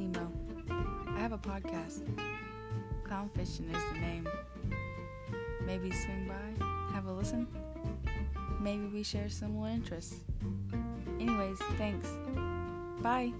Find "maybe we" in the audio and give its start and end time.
8.60-9.02